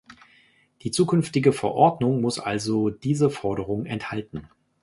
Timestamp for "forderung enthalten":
3.29-4.47